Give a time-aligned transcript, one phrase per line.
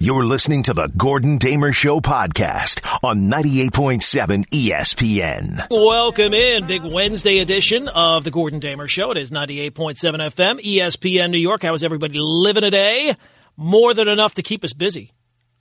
[0.00, 5.66] You're listening to the Gordon Damer Show podcast on 98.7 ESPN.
[5.68, 9.10] Welcome in, big Wednesday edition of the Gordon Damer Show.
[9.10, 11.64] It is 98.7 FM, ESPN New York.
[11.64, 13.12] How is everybody living today?
[13.56, 15.10] More than enough to keep us busy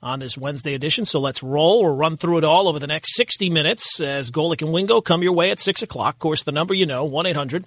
[0.04, 1.06] on this Wednesday edition.
[1.06, 1.82] So let's roll.
[1.82, 5.24] We'll run through it all over the next 60 minutes as Golic and Wingo come
[5.24, 6.14] your way at 6 o'clock.
[6.14, 7.66] Of course, the number you know, 1 800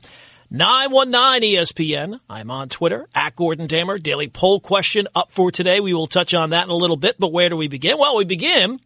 [0.53, 2.19] 919 ESPN.
[2.29, 4.01] I'm on Twitter at Gordon Damer.
[4.01, 5.79] Daily poll question up for today.
[5.79, 7.99] We will touch on that in a little bit, but where do we begin?
[7.99, 8.81] Well, we begin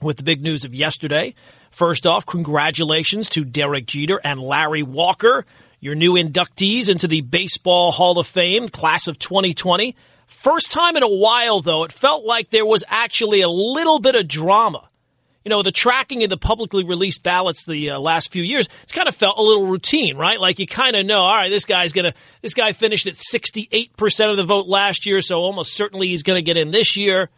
[0.00, 1.34] with the big news of yesterday.
[1.72, 5.44] First off, congratulations to Derek Jeter and Larry Walker,
[5.80, 9.96] your new inductees into the Baseball Hall of Fame, class of 2020.
[10.28, 14.14] First time in a while, though, it felt like there was actually a little bit
[14.14, 14.88] of drama
[15.44, 18.92] you know, the tracking of the publicly released ballots the uh, last few years, it's
[18.92, 20.40] kind of felt a little routine, right?
[20.40, 23.14] Like you kind of know, all right, this guy's going to, this guy finished at
[23.14, 26.96] 68% of the vote last year, so almost certainly he's going to get in this
[26.96, 27.30] year.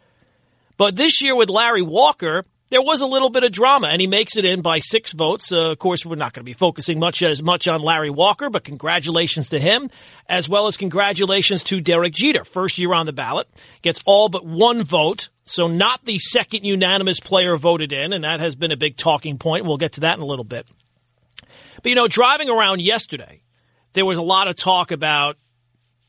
[0.77, 4.07] But this year with Larry Walker, there was a little bit of drama, and he
[4.07, 5.51] makes it in by six votes.
[5.51, 8.49] Uh, of course, we're not going to be focusing much as much on Larry Walker,
[8.49, 9.89] but congratulations to him,
[10.27, 13.47] as well as congratulations to Derek Jeter, first year on the ballot,
[13.81, 18.39] gets all but one vote, so not the second unanimous player voted in, and that
[18.39, 19.65] has been a big talking point.
[19.65, 20.65] We'll get to that in a little bit.
[21.81, 23.43] But you know, driving around yesterday,
[23.93, 25.37] there was a lot of talk about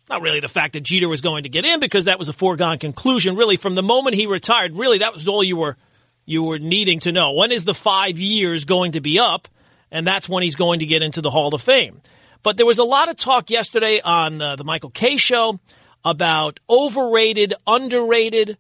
[0.09, 2.33] not really the fact that Jeter was going to get in because that was a
[2.33, 3.37] foregone conclusion.
[3.37, 5.77] Really, from the moment he retired, really that was all you were
[6.25, 7.33] you were needing to know.
[7.33, 9.49] When is the five years going to be up?
[9.91, 12.01] And that's when he's going to get into the Hall of Fame.
[12.43, 15.61] But there was a lot of talk yesterday on uh, the Michael Kay show
[16.05, 18.59] about overrated, underrated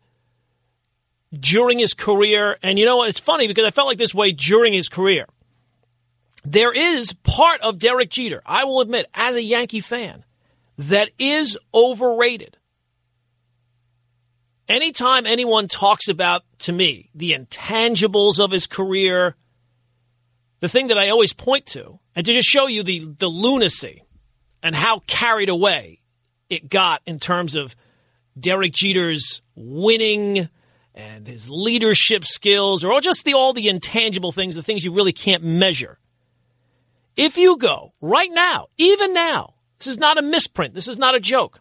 [1.32, 2.56] during his career.
[2.62, 3.08] And you know what?
[3.08, 5.26] It's funny because I felt like this way during his career.
[6.44, 10.24] There is part of Derek Jeter, I will admit, as a Yankee fan,
[10.78, 12.56] that is overrated
[14.68, 19.36] anytime anyone talks about, to me, the intangibles of his career,
[20.60, 24.02] the thing that I always point to, and to just show you the, the lunacy
[24.62, 26.00] and how carried away
[26.48, 27.76] it got in terms of
[28.38, 30.48] Derek Jeter's winning
[30.96, 35.12] and his leadership skills, or just the, all the intangible things, the things you really
[35.12, 35.98] can't measure.
[37.16, 41.14] If you go right now, even now, this is not a misprint, this is not
[41.14, 41.60] a joke.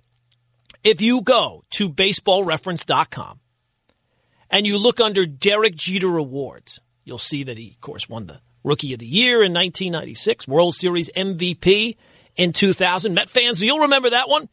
[0.84, 3.40] If you go to baseballreference.com
[4.50, 8.40] and you look under Derek Jeter Awards, you'll see that he, of course, won the
[8.63, 11.97] Rookie of the Year in 1996, World Series MVP
[12.35, 13.13] in 2000.
[13.13, 14.50] Met fans, you'll remember that one.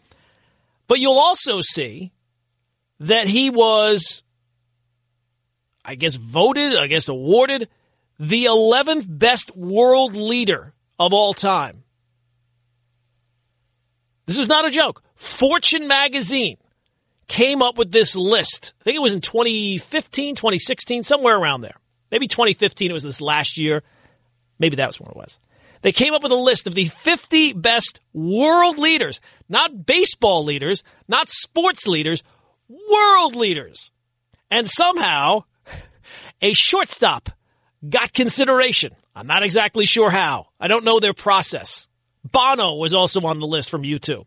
[0.86, 2.12] But you'll also see
[3.00, 4.21] that he was,
[5.84, 7.68] I guess, voted, I guess, awarded
[8.18, 11.82] the 11th best world leader of all time.
[14.26, 15.02] This is not a joke.
[15.16, 16.56] Fortune magazine
[17.26, 18.74] came up with this list.
[18.80, 21.76] I think it was in 2015, 2016, somewhere around there.
[22.10, 23.82] Maybe 2015, it was this last year.
[24.58, 25.38] Maybe that was when it was.
[25.80, 30.84] They came up with a list of the 50 best world leaders, not baseball leaders,
[31.08, 32.22] not sports leaders,
[32.68, 33.90] world leaders.
[34.50, 35.44] And somehow,
[36.40, 37.28] a shortstop
[37.88, 38.92] got consideration.
[39.14, 40.46] I'm not exactly sure how.
[40.58, 41.88] I don't know their process.
[42.24, 44.24] Bono was also on the list from U2.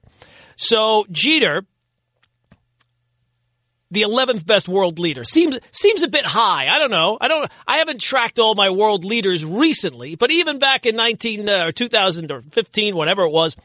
[0.58, 1.66] So Jeter,
[3.92, 6.68] the 11th best world leader, seems seems a bit high.
[6.68, 7.18] I don't know.
[7.20, 7.50] I don't.
[7.68, 11.72] I haven't tracked all my world leaders recently, but even back in 19 uh, or
[11.72, 13.56] 2000 or 15, whatever it was,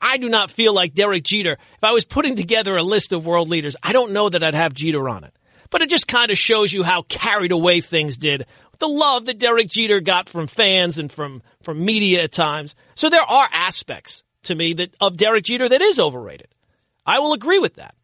[0.00, 1.52] I do not feel like Derek Jeter.
[1.52, 4.54] If I was putting together a list of world leaders, I don't know that I'd
[4.54, 5.34] have Jeter on it.
[5.74, 8.46] But it just kind of shows you how carried away things did.
[8.78, 12.76] The love that Derek Jeter got from fans and from from media at times.
[12.94, 16.46] So there are aspects to me that of Derek Jeter that is overrated.
[17.04, 17.96] I will agree with that.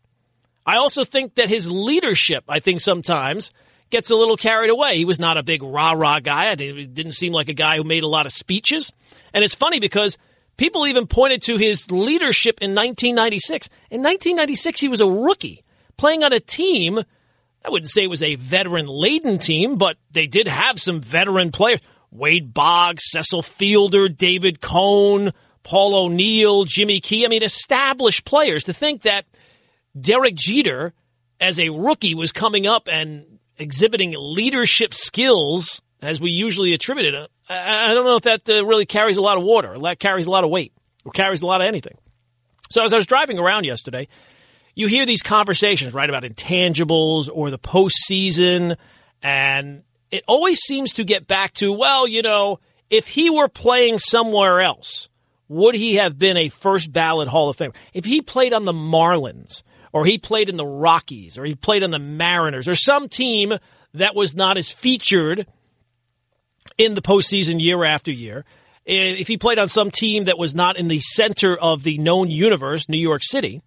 [0.66, 3.52] I also think that his leadership, I think sometimes
[3.88, 4.96] gets a little carried away.
[4.96, 6.50] He was not a big rah rah guy.
[6.50, 8.90] It didn't seem like a guy who made a lot of speeches.
[9.32, 10.18] And it's funny because
[10.56, 13.68] people even pointed to his leadership in 1996.
[13.90, 15.62] In 1996, he was a rookie
[15.96, 17.04] playing on a team.
[17.64, 21.50] I wouldn't say it was a veteran laden team, but they did have some veteran
[21.50, 21.80] players.
[22.10, 25.32] Wade Boggs, Cecil Fielder, David Cone,
[25.62, 27.24] Paul O'Neill, Jimmy Key.
[27.24, 28.64] I mean, established players.
[28.64, 29.26] To think that
[29.98, 30.92] Derek Jeter,
[31.38, 37.30] as a rookie, was coming up and exhibiting leadership skills as we usually attribute it.
[37.48, 40.26] I don't know if that uh, really carries a lot of water, or that carries
[40.26, 40.72] a lot of weight,
[41.04, 41.98] or carries a lot of anything.
[42.70, 44.06] So as I was driving around yesterday,
[44.74, 48.76] you hear these conversations, right, about intangibles or the postseason,
[49.22, 52.58] and it always seems to get back to, well, you know,
[52.88, 55.08] if he were playing somewhere else,
[55.48, 57.74] would he have been a first ballot Hall of Famer?
[57.92, 59.62] If he played on the Marlins
[59.92, 63.52] or he played in the Rockies, or he played on the Mariners, or some team
[63.94, 65.46] that was not as featured
[66.78, 68.44] in the postseason year after year,
[68.86, 72.30] if he played on some team that was not in the center of the known
[72.30, 73.62] universe, New York City,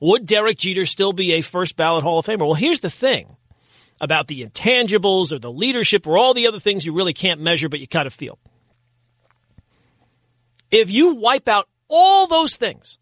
[0.00, 2.40] would Derek Jeter still be a first ballot Hall of Famer?
[2.40, 3.36] Well, here's the thing
[4.00, 7.68] about the intangibles or the leadership or all the other things you really can't measure,
[7.68, 8.38] but you kind of feel.
[10.70, 12.98] If you wipe out all those things,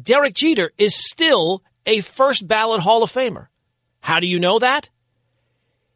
[0.00, 3.46] Derek Jeter is still a first ballot Hall of Famer.
[4.00, 4.90] How do you know that?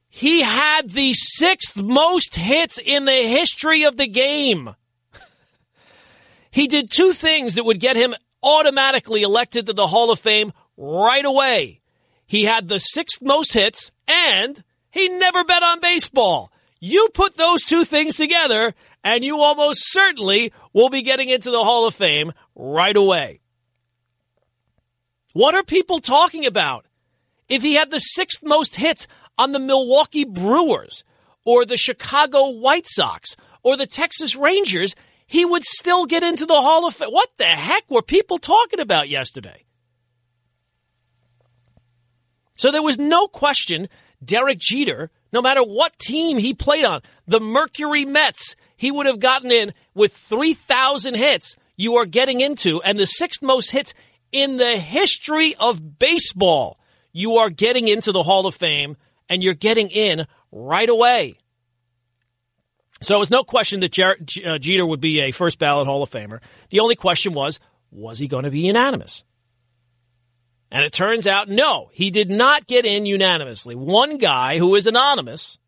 [0.09, 4.75] He had the sixth most hits in the history of the game.
[6.51, 10.53] he did two things that would get him automatically elected to the Hall of Fame
[10.77, 11.81] right away.
[12.27, 16.53] He had the sixth most hits and he never bet on baseball.
[16.81, 21.65] You put those two things together and you almost certainly will be getting into the
[21.65, 23.41] Hall of Fame right away.
[25.33, 26.87] What are people talking about?
[27.49, 29.07] If he had the sixth most hits
[29.39, 31.05] on the Milwaukee Brewers
[31.45, 34.95] or the Chicago White Sox or the Texas Rangers,
[35.29, 37.11] he would still get into the Hall of Fame.
[37.11, 39.65] What the heck were people talking about yesterday?
[42.57, 43.89] So there was no question
[44.25, 49.21] Derek Jeter, no matter what team he played on, the Mercury Mets, he would have
[49.21, 53.95] gotten in with 3,000 hits you are getting into and the sixth most hits
[54.33, 56.79] in the history of baseball.
[57.13, 58.97] You are getting into the Hall of Fame
[59.29, 61.39] and you're getting in right away.
[63.01, 66.11] So it was no question that uh, Jeter would be a first ballot Hall of
[66.11, 66.41] Famer.
[66.71, 67.61] The only question was,
[67.91, 69.25] was he going to be unanimous?
[70.71, 73.75] And it turns out, no, he did not get in unanimously.
[73.75, 75.59] One guy who is anonymous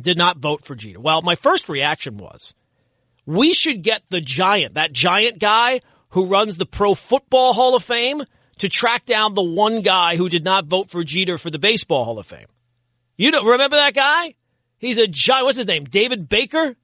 [0.00, 1.00] did not vote for Jeter.
[1.00, 2.54] Well, my first reaction was,
[3.26, 5.80] we should get the giant, that giant guy
[6.10, 8.22] who runs the Pro Football Hall of Fame,
[8.58, 12.04] to track down the one guy who did not vote for Jeter for the Baseball
[12.04, 12.46] Hall of Fame.
[13.16, 14.34] You don't remember that guy?
[14.78, 15.46] He's a giant.
[15.46, 15.84] What's his name?
[15.84, 16.76] David Baker.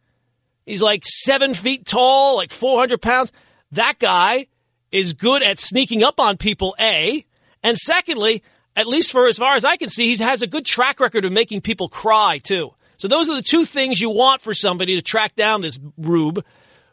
[0.67, 3.33] He's like seven feet tall, like 400 pounds.
[3.73, 4.47] That guy
[4.93, 7.25] is good at sneaking up on people, A.
[7.63, 8.43] And secondly,
[8.77, 11.25] at least for as far as I can see, he has a good track record
[11.25, 12.71] of making people cry, too.
[12.97, 16.45] So those are the two things you want for somebody to track down this rube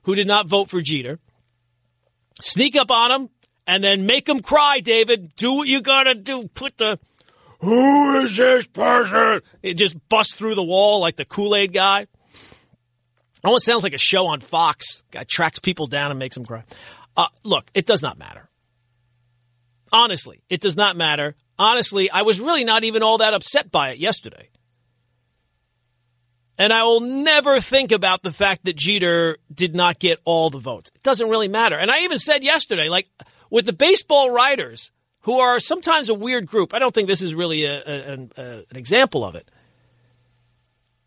[0.04, 1.20] who did not vote for Jeter.
[2.40, 3.30] Sneak up on him
[3.66, 5.36] and then make him cry, David.
[5.36, 6.48] Do what you gotta do.
[6.48, 6.98] Put the,
[7.60, 9.42] who is this person?
[9.64, 12.08] It just busts through the wall like the Kool-Aid guy.
[13.44, 15.04] Almost sounds like a show on Fox.
[15.12, 16.64] Guy tracks people down and makes them cry.
[17.16, 18.50] Uh, look, it does not matter.
[19.92, 21.36] Honestly, it does not matter.
[21.58, 24.50] Honestly, I was really not even all that upset by it yesterday.
[26.60, 30.60] And I will never think about the fact that Jeter did not get all the
[30.60, 30.92] votes.
[30.96, 31.78] It doesn't really matter.
[31.78, 33.08] And I even said yesterday, like,
[33.50, 34.92] with the baseball writers,
[35.28, 38.44] who are sometimes a weird group, I don't think this is really a, a, a,
[38.70, 39.46] an example of it.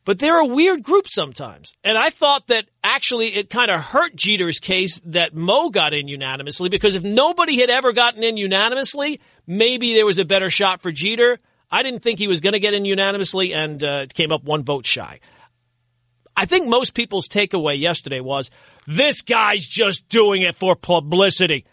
[0.05, 1.73] But they're a weird group sometimes.
[1.83, 6.07] And I thought that actually it kind of hurt Jeter's case that Mo got in
[6.07, 10.83] unanimously because if nobody had ever gotten in unanimously, maybe there was a better shot
[10.83, 11.39] for Jeter.
[11.71, 14.65] I didn't think he was going to get in unanimously and uh, came up one
[14.65, 15.21] vote shy.
[16.37, 18.51] I think most people's takeaway yesterday was
[18.87, 21.65] this guy's just doing it for publicity.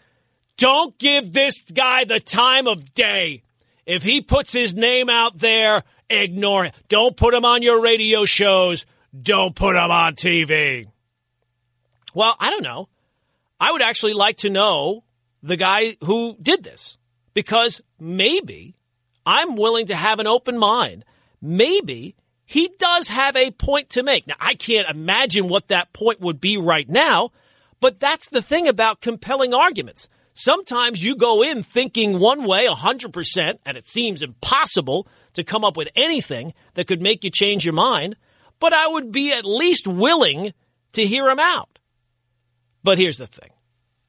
[0.58, 3.42] Don't give this guy the time of day.
[3.86, 6.74] If he puts his name out there, Ignore it.
[6.88, 8.86] Don't put him on your radio shows.
[9.20, 10.86] Don't put him on TV.
[12.14, 12.88] Well, I don't know.
[13.60, 15.04] I would actually like to know
[15.42, 16.96] the guy who did this
[17.34, 18.74] because maybe
[19.26, 21.04] I'm willing to have an open mind.
[21.42, 24.26] Maybe he does have a point to make.
[24.26, 27.32] Now, I can't imagine what that point would be right now,
[27.80, 30.08] but that's the thing about compelling arguments.
[30.38, 35.76] Sometimes you go in thinking one way 100% and it seems impossible to come up
[35.76, 38.14] with anything that could make you change your mind,
[38.60, 40.52] but I would be at least willing
[40.92, 41.80] to hear him out.
[42.84, 43.50] But here's the thing,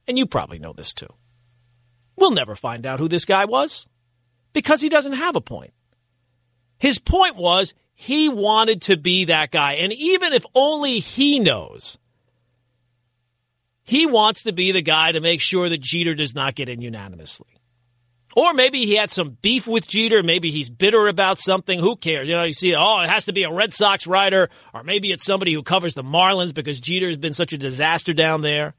[0.07, 1.11] and you probably know this too.
[2.15, 3.87] We'll never find out who this guy was
[4.53, 5.73] because he doesn't have a point.
[6.77, 9.73] His point was he wanted to be that guy.
[9.73, 11.97] And even if only he knows,
[13.89, 16.79] he wants to be the guy to make sure that Jeter does not get in
[16.79, 17.47] unanimously.
[18.35, 20.21] Or maybe he had some beef with Jeter.
[20.21, 21.79] Maybe he's bitter about something.
[21.79, 22.29] Who cares?
[22.29, 25.11] You know, you see, oh, it has to be a Red Sox writer, or maybe
[25.11, 28.75] it's somebody who covers the Marlins because Jeter's been such a disaster down there.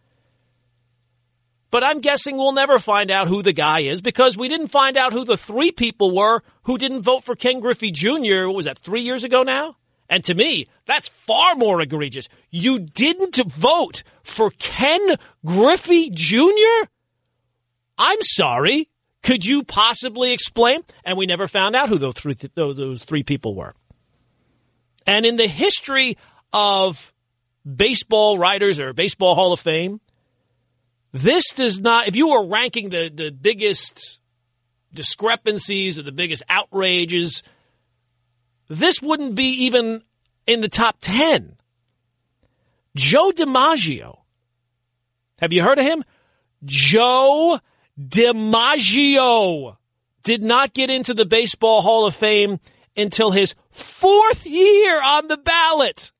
[1.72, 4.96] But I'm guessing we'll never find out who the guy is because we didn't find
[4.96, 8.46] out who the three people were who didn't vote for Ken Griffey Jr.
[8.46, 9.74] What was that, three years ago now?
[10.10, 12.28] And to me, that's far more egregious.
[12.50, 15.00] You didn't vote for Ken
[15.46, 16.90] Griffey Jr.?
[17.96, 18.88] I'm sorry.
[19.22, 20.80] Could you possibly explain?
[21.04, 23.72] And we never found out who those three, those three people were.
[25.06, 26.18] And in the history
[26.52, 27.12] of
[27.64, 30.00] baseball writers or baseball Hall of Fame,
[31.12, 34.20] this does not, if you were ranking the, the biggest
[34.92, 37.42] discrepancies or the biggest outrages,
[38.70, 40.02] this wouldn't be even
[40.46, 41.56] in the top 10.
[42.94, 44.20] Joe DiMaggio.
[45.40, 46.04] Have you heard of him?
[46.64, 47.58] Joe
[47.98, 49.76] DiMaggio
[50.22, 52.60] did not get into the Baseball Hall of Fame
[52.96, 56.12] until his fourth year on the ballot.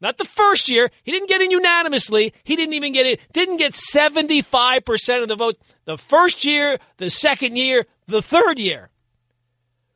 [0.00, 0.88] Not the first year.
[1.02, 2.32] He didn't get in unanimously.
[2.44, 3.20] He didn't even get it.
[3.32, 5.56] Didn't get 75% of the vote.
[5.84, 8.90] The first year, the second year, the third year.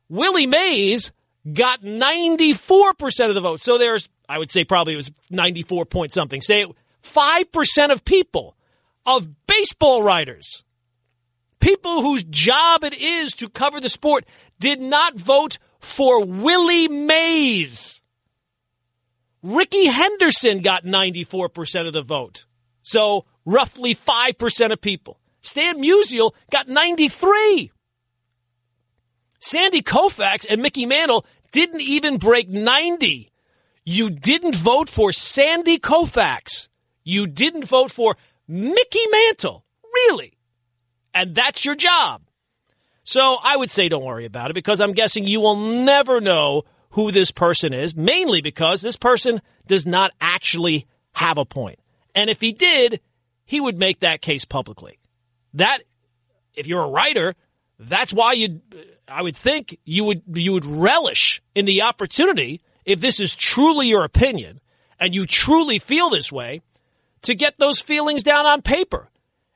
[0.09, 1.13] Willie Mays
[1.53, 3.61] got 94% of the vote.
[3.61, 6.43] So there's, I would say probably it was 94 point something.
[6.43, 6.67] Say
[7.03, 8.57] 5% of people,
[9.07, 10.65] of baseball writers,
[11.61, 14.25] people whose job it is to cover the sport,
[14.59, 18.01] did not vote for Willie Mays.
[19.43, 22.45] Rickey Henderson got 94% of the vote.
[22.83, 25.21] So roughly 5% of people.
[25.43, 27.71] Stan Musial got 93.
[29.41, 33.31] Sandy Koufax and Mickey Mantle didn't even break 90.
[33.85, 36.69] You didn't vote for Sandy Koufax.
[37.05, 39.65] You didn't vote for Mickey Mantle.
[39.83, 40.35] Really?
[41.15, 42.23] And that's your job.
[43.05, 46.65] So I would say don't worry about it because I'm guessing you will never know
[46.91, 51.79] who this person is, mainly because this person does not actually have a point.
[52.15, 53.01] And if he did,
[53.45, 54.99] he would make that case publicly.
[55.55, 55.79] That,
[56.55, 57.35] if you're a writer,
[57.79, 58.61] that's why you,
[59.07, 63.89] I would think you would, you would relish in the opportunity, if this is truly
[63.89, 64.61] your opinion
[64.99, 66.63] and you truly feel this way,
[67.23, 69.11] to get those feelings down on paper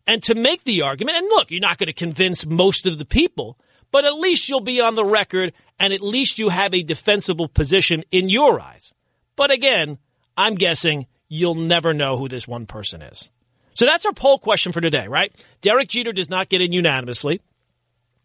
[0.07, 1.19] and to make the argument.
[1.19, 3.59] And look, you're not going to convince most of the people,
[3.91, 7.49] but at least you'll be on the record and at least you have a defensible
[7.49, 8.93] position in your eyes.
[9.37, 9.99] But again,
[10.37, 13.31] I'm guessing you'll never know who this one person is.
[13.75, 15.33] So that's our poll question for today, right?
[15.61, 17.41] Derek Jeter does not get in unanimously.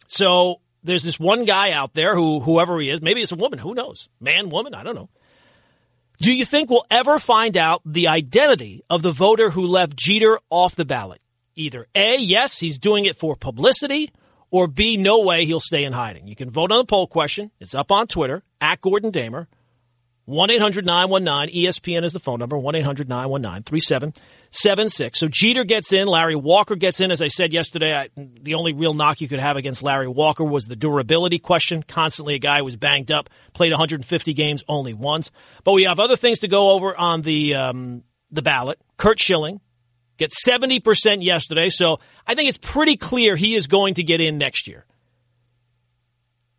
[0.08, 3.60] So there's this one guy out there who, whoever he is, maybe it's a woman,
[3.60, 4.10] who knows?
[4.20, 5.10] Man, woman, I don't know.
[6.20, 10.40] Do you think we'll ever find out the identity of the voter who left Jeter
[10.50, 11.22] off the ballot?
[11.56, 14.12] Either A, yes, he's doing it for publicity,
[14.50, 16.28] or B, no way he'll stay in hiding.
[16.28, 17.52] You can vote on the poll question.
[17.60, 19.48] It's up on Twitter, at Gordon Damer.
[20.28, 25.20] 1 800 919 ESPN is the phone number, 1 800 919 3776.
[25.20, 27.12] So Jeter gets in, Larry Walker gets in.
[27.12, 30.44] As I said yesterday, I, the only real knock you could have against Larry Walker
[30.44, 31.82] was the durability question.
[31.82, 35.32] Constantly a guy who was banged up, played 150 games only once.
[35.64, 38.82] But we have other things to go over on the, um, the ballot.
[38.98, 39.62] Curt Schilling,
[40.18, 44.40] Get 70% yesterday, so I think it's pretty clear he is going to get in
[44.40, 44.84] next year.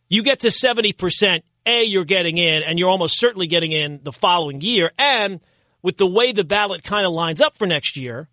[0.08, 4.12] You get to 70%, A, you're getting in, and you're almost certainly getting in the
[4.12, 4.90] following year.
[4.98, 5.40] And
[5.82, 8.28] with the way the ballot kind of lines up for next year,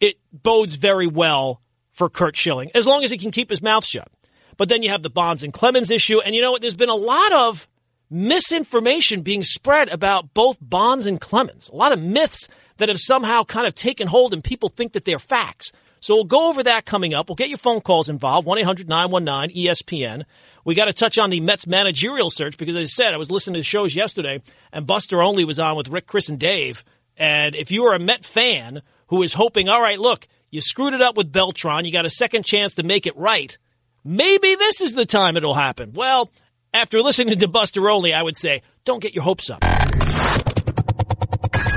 [0.00, 1.60] it bodes very well
[1.92, 4.08] for Curt Schilling, as long as he can keep his mouth shut.
[4.56, 6.60] But then you have the Bonds and Clemens issue, and you know what?
[6.62, 7.68] There's been a lot of
[8.10, 11.68] misinformation being spread about both Bonds and Clemens.
[11.68, 15.04] A lot of myths that have somehow kind of taken hold and people think that
[15.04, 15.72] they're facts.
[16.00, 17.28] So we'll go over that coming up.
[17.28, 18.46] We'll get your phone calls involved.
[18.48, 20.24] 1-800-919-ESPN.
[20.64, 23.30] We got to touch on the Mets managerial search because as I said, I was
[23.30, 24.40] listening to shows yesterday
[24.72, 26.84] and Buster Olney was on with Rick, Chris, and Dave.
[27.16, 30.94] And if you are a Met fan who is hoping, all right, look, you screwed
[30.94, 31.84] it up with Beltran.
[31.84, 33.56] You got a second chance to make it right.
[34.04, 35.92] Maybe this is the time it'll happen.
[35.94, 36.30] Well,
[36.74, 39.62] after listening to Buster Olney, I would say, don't get your hopes up.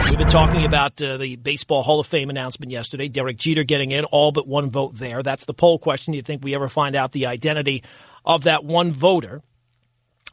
[0.10, 3.10] We've been talking about uh, the Baseball Hall of Fame announcement yesterday.
[3.10, 5.22] Derek Jeter getting in, all but one vote there.
[5.22, 6.14] That's the poll question.
[6.14, 7.84] Do you think we ever find out the identity
[8.26, 9.42] of that one voter?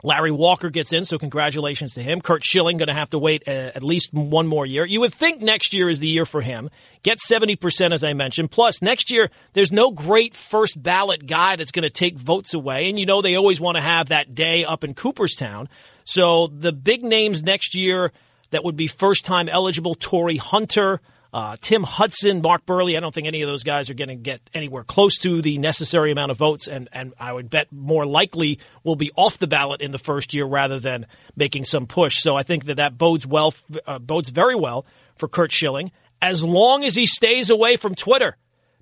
[0.05, 2.19] Larry Walker gets in, so congratulations to him.
[2.19, 4.85] Curt Schilling going to have to wait uh, at least one more year.
[4.85, 6.69] You would think next year is the year for him.
[7.03, 8.51] Get 70%, as I mentioned.
[8.51, 12.89] Plus, next year, there's no great first ballot guy that's going to take votes away.
[12.89, 15.69] And you know, they always want to have that day up in Cooperstown.
[16.03, 18.11] So the big names next year,
[18.49, 20.99] that would be first time eligible Torii Hunter,
[21.33, 22.95] uh, Tim Hudson, Mark Buehrle.
[22.95, 25.57] I don't think any of those guys are going to get anywhere close to the
[25.57, 29.47] necessary amount of votes, and, and I would bet more likely will be off the
[29.47, 32.17] ballot in the first year rather than making some push.
[32.17, 33.53] So I think that that bodes well,
[33.87, 34.85] uh, bodes very well
[35.15, 38.37] for Curt Schilling as long as he stays away from Twitter.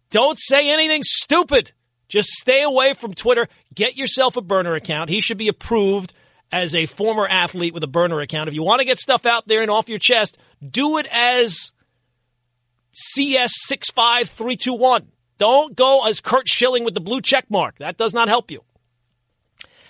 [0.09, 1.71] Don't say anything stupid.
[2.09, 3.47] Just stay away from Twitter.
[3.73, 5.09] Get yourself a burner account.
[5.09, 6.13] He should be approved
[6.51, 8.49] as a former athlete with a burner account.
[8.49, 11.71] If you want to get stuff out there and off your chest, do it as
[12.93, 15.05] CS65321.
[15.37, 17.77] Don't go as Curt Schilling with the blue check mark.
[17.79, 18.63] That does not help you.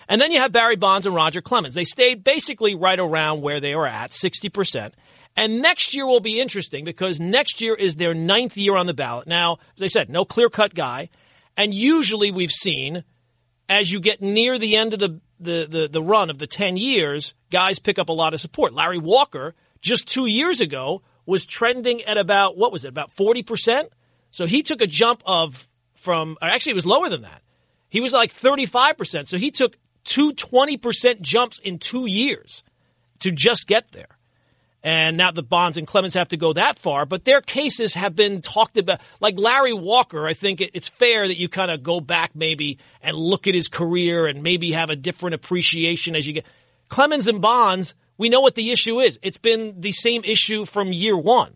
[0.07, 1.73] And then you have Barry Bonds and Roger Clemens.
[1.73, 4.93] They stayed basically right around where they were at, 60%.
[5.37, 8.93] And next year will be interesting because next year is their ninth year on the
[8.93, 9.27] ballot.
[9.27, 11.09] Now, as I said, no clear cut guy.
[11.55, 13.05] And usually we've seen
[13.71, 16.75] as you get near the end of the, the, the, the, run of the 10
[16.75, 18.73] years, guys pick up a lot of support.
[18.73, 23.87] Larry Walker, just two years ago, was trending at about, what was it, about 40%?
[24.31, 27.41] So he took a jump of from, actually, it was lower than that.
[27.89, 29.27] He was like 35%.
[29.27, 32.63] So he took two 20% jumps in two years
[33.19, 34.17] to just get there.
[34.83, 38.15] And now the Bonds and Clemens have to go that far, but their cases have
[38.15, 38.99] been talked about.
[39.19, 43.15] Like Larry Walker, I think it's fair that you kind of go back maybe and
[43.15, 46.45] look at his career and maybe have a different appreciation as you get.
[46.89, 49.17] Clemens and Bonds, we know what the issue is.
[49.23, 51.55] It's been the same issue from year one.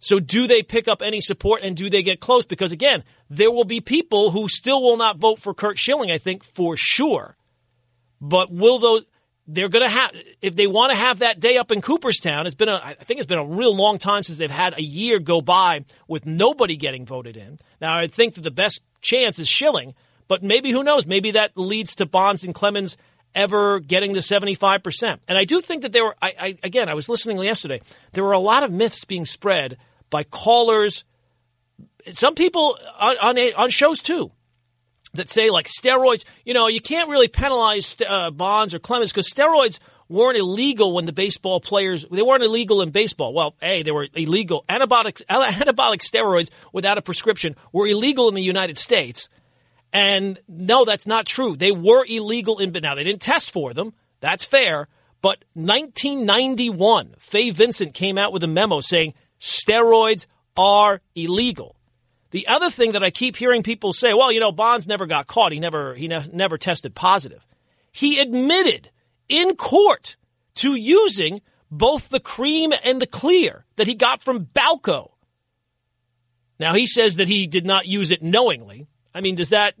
[0.00, 2.44] So do they pick up any support and do they get close?
[2.44, 6.18] Because again, there will be people who still will not vote for Curt Schilling, I
[6.18, 7.36] think, for sure.
[8.20, 9.02] But will those,
[9.46, 10.10] they're going to have,
[10.42, 13.20] if they want to have that day up in Cooperstown, it's been a, I think
[13.20, 16.74] it's been a real long time since they've had a year go by with nobody
[16.74, 17.58] getting voted in.
[17.80, 19.94] Now, I think that the best chance is Schilling,
[20.26, 21.06] but maybe who knows?
[21.06, 22.96] Maybe that leads to Bonds and Clemens
[23.34, 25.18] ever getting the 75%.
[25.28, 27.80] And I do think that there were, I, I, again, I was listening yesterday,
[28.12, 29.76] there were a lot of myths being spread
[30.10, 31.04] by callers.
[32.12, 34.30] Some people on, on, on shows too
[35.14, 39.28] that say like steroids, you know, you can't really penalize uh, Bonds or Clemens because
[39.28, 43.32] steroids weren't illegal when the baseball players they weren't illegal in baseball.
[43.32, 44.64] Well, a they were illegal.
[44.68, 49.28] Anabolic anabolic steroids without a prescription were illegal in the United States.
[49.94, 51.56] And no, that's not true.
[51.56, 53.94] They were illegal in but now they didn't test for them.
[54.20, 54.88] That's fair.
[55.22, 61.76] But 1991, Fay Vincent came out with a memo saying steroids are illegal.
[62.32, 65.28] The other thing that I keep hearing people say, well, you know, Bonds never got
[65.28, 65.52] caught.
[65.52, 67.46] He never he ne- never tested positive.
[67.92, 68.90] He admitted
[69.28, 70.16] in court
[70.56, 75.12] to using both the cream and the clear that he got from Balco.
[76.58, 78.88] Now he says that he did not use it knowingly.
[79.14, 79.74] I mean, does that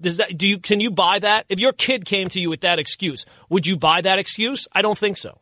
[0.00, 1.46] does that do you can you buy that?
[1.48, 4.66] If your kid came to you with that excuse, would you buy that excuse?
[4.72, 5.40] I don't think so.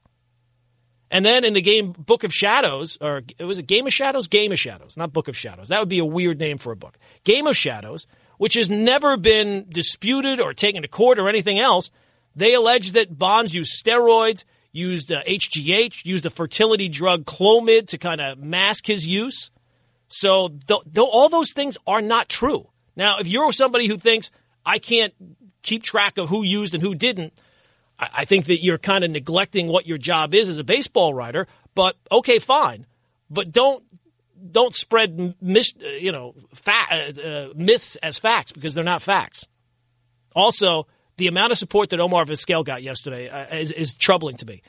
[1.11, 4.29] And then in the game Book of Shadows, or it was a Game of Shadows?
[4.29, 5.69] Game of Shadows, not Book of Shadows.
[5.69, 6.99] That would be a weird name for a book.
[7.25, 8.07] Game of Shadows,
[8.39, 11.91] which has never been disputed or taken to court or anything else.
[12.35, 17.99] They allege that Bonds used steroids, used uh, HGH, used a fertility drug Clomid to
[17.99, 19.51] kind of mask his use.
[20.09, 22.69] So th- th- all those things are not true.
[22.97, 24.31] Now, if you're somebody who thinks
[24.65, 25.15] I can't
[25.63, 27.33] keep track of who used and who didn't,
[27.99, 31.47] I think that you're kind of neglecting what your job is as a baseball writer.
[31.75, 32.87] But okay, fine,
[33.31, 33.85] but don't
[34.51, 39.45] don't spread mis, you know fa- uh, myths as facts because they're not facts.
[40.35, 44.47] Also, the amount of support that Omar Vizquel got yesterday uh, is, is troubling to
[44.47, 44.63] me.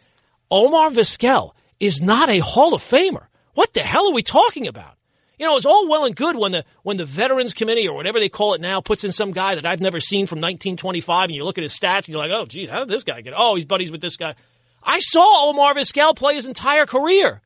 [0.52, 3.28] Omar Vizquel is not a Hall of Famer.
[3.54, 4.93] What the hell are we talking about?
[5.40, 8.20] You know, it's all well and good when the when the Veterans Committee or whatever
[8.20, 11.36] they call it now puts in some guy that I've never seen from 1925, and
[11.36, 13.34] you look at his stats and you're like, oh, geez, how did this guy get?
[13.36, 14.36] Oh, he's buddies with this guy.
[14.84, 17.42] I saw Omar Vizquel play his entire career.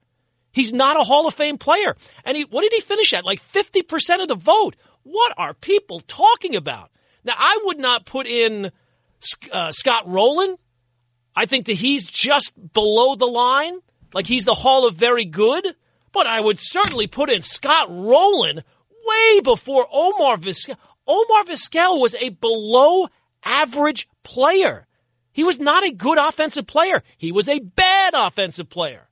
[0.52, 1.96] He's not a Hall of Fame player,
[2.26, 3.26] and he what did he finish at?
[3.26, 4.76] Like 50 percent of the vote.
[5.04, 6.92] What are people talking about?
[7.24, 8.72] Now, I would not put in
[9.52, 10.56] uh, Scott Rolen.
[11.36, 13.80] I think that he's just below the line.
[14.14, 15.76] Like he's the Hall of Very Good.
[16.18, 18.64] But I would certainly put in Scott Rolen
[19.06, 20.76] way before Omar Vizquel.
[21.06, 23.08] Omar Vizquel was a below
[23.46, 24.88] average player.
[25.32, 27.04] He was not a good offensive player.
[27.20, 29.08] He was a bad offensive player.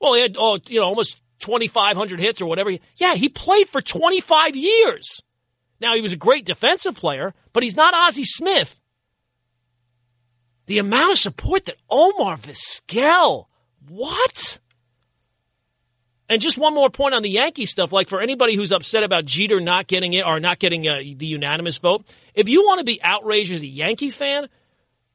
[0.00, 2.72] Well, he had, oh, you know, almost 2,500 hits or whatever.
[2.96, 5.22] Yeah, he played for 25 years.
[5.80, 8.80] Now, he was a great defensive player, but he's not Ozzie Smith.
[10.66, 13.46] The amount of support that Omar Vizquel,
[13.88, 14.58] what?
[16.28, 19.24] And just one more point on the Yankee stuff, like for anybody who's upset about
[19.24, 22.84] Jeter not getting it or not getting uh, the unanimous vote, if you want to
[22.84, 24.48] be outraged as a Yankee fan,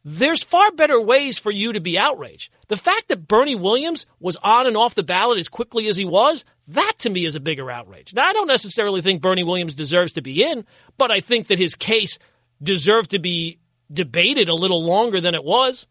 [0.03, 2.51] there's far better ways for you to be outraged.
[2.69, 6.05] The fact that Bernie Williams was on and off the ballot as quickly as he
[6.05, 8.13] was, that to me is a bigger outrage.
[8.13, 10.65] Now, I don't necessarily think Bernie Williams deserves to be in,
[10.97, 12.17] but I think that his case
[12.63, 13.59] deserved to be
[13.91, 15.85] debated a little longer than it was.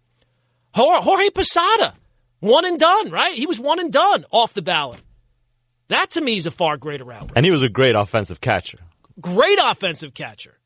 [0.75, 1.95] Jorge Posada,
[2.41, 3.35] one and done, right?
[3.35, 5.01] He was one and done off the ballot.
[5.91, 7.33] That to me is a far greater outrage.
[7.35, 8.79] And he was a great offensive catcher.
[9.21, 10.57] Great offensive catcher.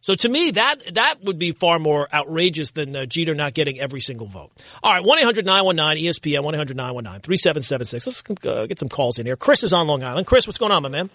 [0.00, 3.80] So to me, that that would be far more outrageous than uh, Jeter not getting
[3.80, 4.50] every single vote.
[4.82, 6.42] All right, 1-800-919-ESPN,
[7.22, 8.06] 1-800-919-3776.
[8.06, 9.36] Let's uh, get some calls in here.
[9.36, 10.26] Chris is on Long Island.
[10.26, 11.10] Chris, what's going on, my man?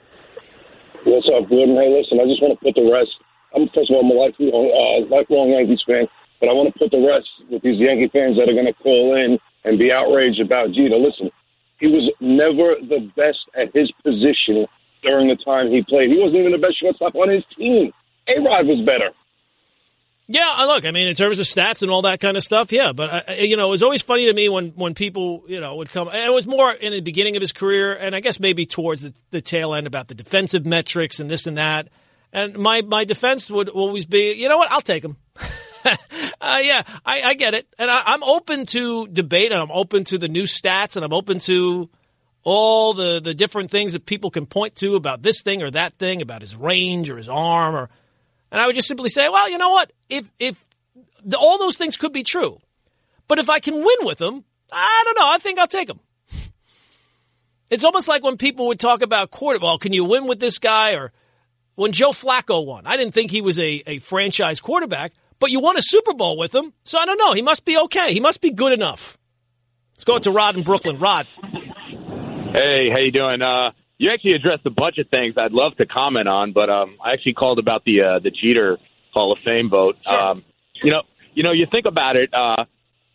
[1.05, 1.75] What's up, Gordon?
[1.75, 3.11] Hey, listen, I just want to put the rest.
[3.55, 6.07] I'm first of all, I'm a lifelong, uh, lifelong Yankees fan,
[6.41, 8.75] but I want to put the rest with these Yankee fans that are going to
[8.83, 10.99] call in and be outraged about Jeter.
[10.99, 11.31] Listen,
[11.79, 14.65] he was never the best at his position
[15.03, 16.09] during the time he played.
[16.09, 17.91] He wasn't even the best shortstop on his team.
[18.27, 19.11] A Rod was better.
[20.29, 22.73] Yeah, uh, look, I mean, in terms of stats and all that kind of stuff,
[22.73, 22.91] yeah.
[22.91, 25.75] But uh, you know, it was always funny to me when when people, you know,
[25.75, 26.09] would come.
[26.09, 29.13] It was more in the beginning of his career, and I guess maybe towards the,
[29.31, 31.87] the tail end about the defensive metrics and this and that.
[32.33, 35.15] And my my defense would always be, you know what, I'll take him.
[36.41, 40.03] uh, yeah, I, I, get it, and I, I'm open to debate, and I'm open
[40.05, 41.89] to the new stats, and I'm open to
[42.43, 45.97] all the the different things that people can point to about this thing or that
[45.97, 47.89] thing, about his range or his arm or
[48.51, 49.91] and I would just simply say, well, you know what?
[50.09, 50.63] If if
[51.23, 52.59] the, all those things could be true,
[53.27, 55.29] but if I can win with them, I don't know.
[55.33, 55.99] I think I'll take them.
[57.69, 59.81] It's almost like when people would talk about quarterback.
[59.81, 60.93] Can you win with this guy?
[60.93, 61.11] Or
[61.75, 65.59] when Joe Flacco won, I didn't think he was a, a franchise quarterback, but you
[65.59, 66.73] won a Super Bowl with him.
[66.83, 67.33] So I don't know.
[67.33, 68.13] He must be okay.
[68.13, 69.17] He must be good enough.
[69.93, 70.99] Let's go to Rod in Brooklyn.
[70.99, 71.27] Rod.
[72.53, 73.41] Hey, how you doing?
[73.41, 76.97] Uh, you actually addressed a bunch of things I'd love to comment on, but um,
[77.03, 78.77] I actually called about the uh, the Jeter
[79.11, 79.97] Hall of Fame vote.
[80.07, 80.21] Sure.
[80.21, 80.43] Um,
[80.83, 81.01] you know,
[81.33, 82.29] you know, you think about it.
[82.33, 82.65] Uh,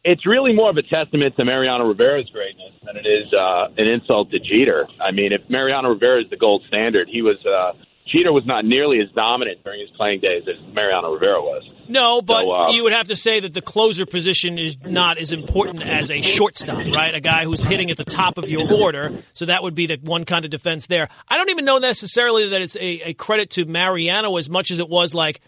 [0.05, 3.89] it's really more of a testament to Mariano Rivera's greatness than it is uh, an
[3.89, 4.89] insult to Jeter.
[5.01, 7.73] I mean, if Mariano Rivera is the gold standard, he was uh,
[8.07, 11.63] Jeter was not nearly as dominant during his playing days as Mariano Rivera was.
[11.89, 15.19] No, but So, uh, you would have to say that the closer position is not
[15.19, 17.15] as important as a shortstop, right?
[17.15, 19.23] A guy who's hitting at the top of your order.
[19.35, 21.09] So that would be the one kind of defense there.
[21.29, 24.79] I don't even know necessarily that it's a, a credit to Mariano as much as
[24.79, 25.41] it was like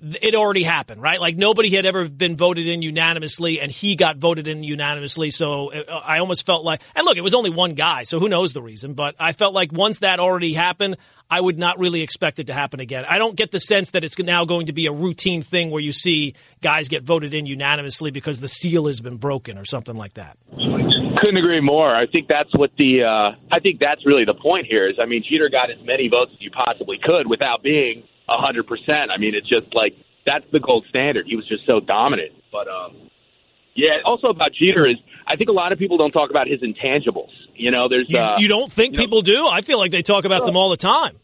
[0.00, 1.20] it already happened, right?
[1.20, 5.30] Like nobody had ever been voted in unanimously, and he got voted in unanimously.
[5.30, 8.28] So uh, I almost felt like, and look, it was only one guy, so who
[8.28, 8.94] knows the reason?
[8.94, 10.96] But I felt like once that already happened,
[11.30, 13.04] I would not really expect it to happen again.
[13.06, 15.82] I don't get the sense that it's now going to be a routine thing where
[15.82, 19.96] you see guys get voted in unanimously because the seal has been broken or something
[19.96, 20.38] like that.
[20.50, 21.94] Couldn't agree more.
[21.94, 24.88] I think that's what the uh, I think that's really the point here.
[24.88, 28.66] Is I mean, Jeter got as many votes as you possibly could without being hundred
[28.66, 29.10] percent.
[29.10, 29.94] I mean, it's just like
[30.26, 31.26] that's the gold standard.
[31.26, 32.32] He was just so dominant.
[32.52, 33.10] But um,
[33.74, 36.60] yeah, also about Jeter is I think a lot of people don't talk about his
[36.60, 37.30] intangibles.
[37.54, 39.46] You know, there's You, uh, you don't think you know- people do?
[39.46, 41.16] I feel like they talk about them all the time.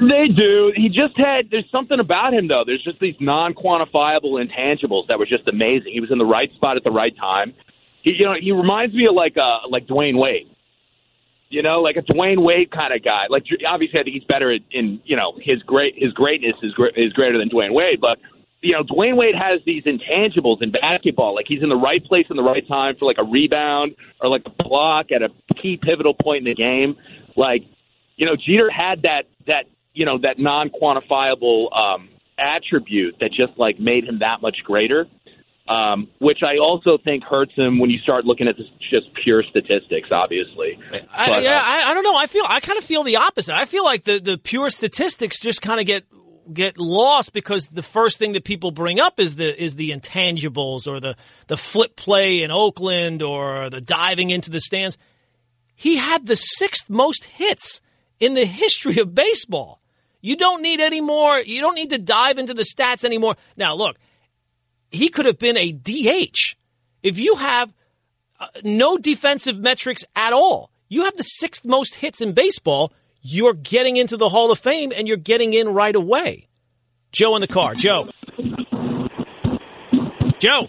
[0.00, 0.72] They do.
[0.74, 1.50] He just had.
[1.50, 2.62] There's something about him though.
[2.64, 5.92] There's just these non-quantifiable intangibles that were just amazing.
[5.92, 7.54] He was in the right spot at the right time.
[8.02, 10.48] He, you know, he reminds me of like uh like Dwyane Wade.
[11.50, 13.26] You know, like a Dwyane Wade kind of guy.
[13.28, 16.72] Like obviously, I think he's better in, in you know his great his greatness is
[16.96, 18.18] is greater than Dwyane Wade, but
[18.62, 21.34] you know, Dwyane Wade has these intangibles in basketball.
[21.34, 24.28] Like he's in the right place in the right time for like a rebound or
[24.28, 26.96] like a block at a key pivotal point in the game.
[27.36, 27.62] Like,
[28.16, 33.56] you know, Jeter had that that you know that non quantifiable um, attribute that just
[33.56, 35.06] like made him that much greater.
[35.70, 39.44] Um, which I also think hurts him when you start looking at this, just pure
[39.44, 40.76] statistics, obviously.
[41.12, 42.16] I, But, yeah, uh, I, I don't know.
[42.16, 43.54] I feel I kind of feel the opposite.
[43.54, 46.04] I feel like the, the pure statistics just kind of get
[46.52, 50.88] get lost because the first thing that people bring up is the is the intangibles
[50.88, 51.14] or the
[51.46, 54.98] the flip play in Oakland or the diving into the stands.
[55.76, 57.80] He had the sixth most hits
[58.18, 59.80] in the history of baseball.
[60.20, 61.38] You don't need any more.
[61.38, 63.36] You don't need to dive into the stats anymore.
[63.56, 63.96] Now, look,
[64.90, 66.54] he could have been a DH.
[67.02, 67.72] If you have
[68.38, 72.92] uh, no defensive metrics at all, you have the sixth most hits in baseball.
[73.22, 76.48] You're getting into the Hall of Fame and you're getting in right away.
[77.12, 77.74] Joe in the car.
[77.74, 78.08] Joe.
[80.38, 80.68] Joe.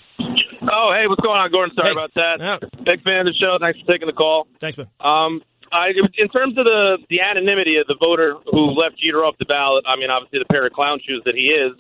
[0.71, 1.75] Oh, hey, what's going on, Gordon?
[1.75, 1.91] Sorry Hey.
[1.93, 2.59] about that.
[2.85, 3.57] Big fan of the show.
[3.59, 4.47] Thanks for taking the call.
[4.59, 4.87] Thanks, man.
[4.99, 9.35] Um, I, in terms of the the anonymity of the voter who left Jeter off
[9.39, 11.71] the ballot, I mean, obviously the pair of clown shoes that he is.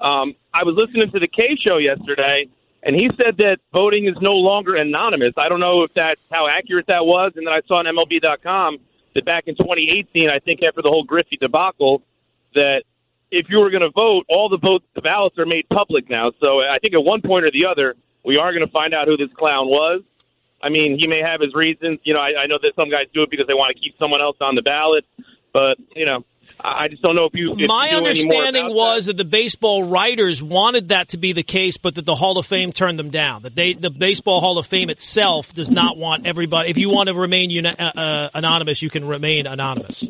[0.00, 2.48] Um, I was listening to the K show yesterday,
[2.82, 5.32] and he said that voting is no longer anonymous.
[5.36, 8.78] I don't know if that's how accurate that was, and then I saw on MLB.com
[9.14, 12.02] that back in 2018, I think after the whole Griffey debacle,
[12.54, 12.82] that
[13.30, 16.32] if you were going to vote, all the votes, the ballots are made public now.
[16.40, 19.08] So I think at one point or the other, we are going to find out
[19.08, 20.02] who this clown was.
[20.62, 21.98] I mean, he may have his reasons.
[22.04, 23.94] You know, I, I know that some guys do it because they want to keep
[23.98, 25.04] someone else on the ballot,
[25.52, 26.24] but you know,
[26.60, 27.52] I just don't know if you.
[27.58, 29.16] If My you knew any more understanding was that.
[29.16, 29.22] that.
[29.22, 32.72] the baseball writers wanted that to be the case, but that the Hall of Fame
[32.72, 33.42] turned them down.
[33.42, 36.70] That they, the Baseball Hall of Fame itself does not want everybody.
[36.70, 40.04] If you want to remain uni- uh, uh, anonymous, you can remain anonymous.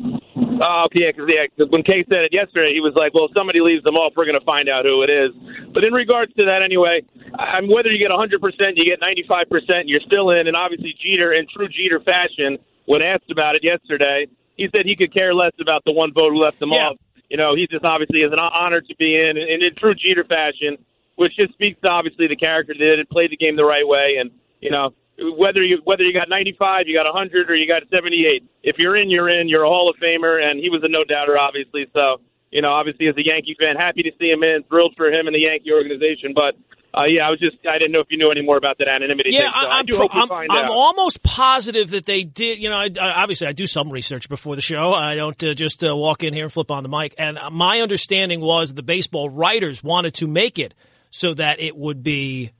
[0.59, 3.31] Oh, yeah, because yeah, 'cause when Kay said it yesterday, he was like, "Well, if
[3.37, 5.29] somebody leaves them off, we're going to find out who it is."
[5.73, 7.01] But in regards to that, anyway,
[7.37, 10.47] I mean, whether you get 100 percent, you get 95 percent, you're still in.
[10.47, 14.25] And obviously, Jeter, in true Jeter fashion, when asked about it yesterday,
[14.57, 16.89] he said he could care less about the one vote who left them Yeah.
[16.89, 16.97] off.
[17.29, 20.23] You know, he just obviously is an honor to be in, and in true Jeter
[20.23, 20.77] fashion,
[21.15, 23.87] which just speaks to obviously the character that did it, played the game the right
[23.87, 24.93] way, and you know.
[25.19, 28.95] Whether you whether you got 95, you got 100, or you got 78, if you're
[28.95, 29.49] in, you're in.
[29.49, 31.87] You're a Hall of Famer, and he was a no doubter, obviously.
[31.91, 35.07] So, you know, obviously as a Yankee fan, happy to see him in, thrilled for
[35.07, 36.33] him and the Yankee organization.
[36.33, 36.55] But
[36.97, 38.89] uh, yeah, I was just I didn't know if you knew any more about that
[38.89, 39.51] anonymity Yeah, thing.
[39.53, 42.59] So I, I'm, do pro- I'm, I'm almost positive that they did.
[42.59, 44.93] You know, I, I, obviously I do some research before the show.
[44.93, 47.13] I don't uh, just uh, walk in here and flip on the mic.
[47.17, 50.73] And my understanding was the baseball writers wanted to make it
[51.09, 52.51] so that it would be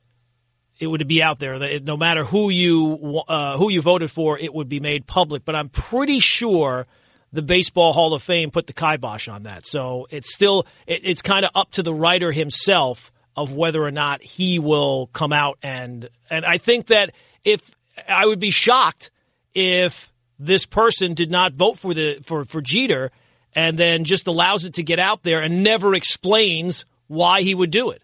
[0.80, 4.12] it would be out there that it, no matter who you uh, who you voted
[4.12, 5.46] for, it would be made public.
[5.46, 6.86] But I'm pretty sure
[7.34, 9.66] the Baseball Hall of Fame put the kibosh on that.
[9.66, 13.92] So it's still it, it's kind of up to the writer himself of whether or
[13.92, 17.12] not he will come out and and I think that
[17.44, 17.62] if
[18.08, 19.12] I would be shocked
[19.54, 23.12] if this person did not vote for the for for Jeter
[23.54, 27.72] and then just allows it to get out there and never explains why he would
[27.72, 28.02] do it.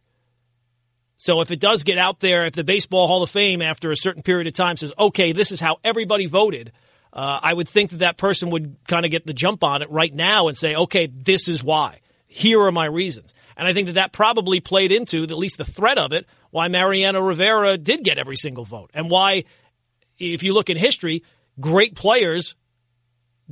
[1.18, 3.96] So if it does get out there, if the Baseball Hall of Fame after a
[3.96, 6.74] certain period of time says, okay, this is how everybody voted,
[7.14, 9.92] uh, I would think that that person would kind of get the jump on it
[9.92, 12.00] right now and say, okay, this is why.
[12.26, 13.34] Here are my reasons.
[13.56, 16.68] And I think that that probably played into, at least the threat of it, why
[16.70, 18.90] Mariano Rivera did get every single vote.
[18.96, 19.44] And why,
[20.18, 21.24] if you look in history,
[21.60, 22.56] great players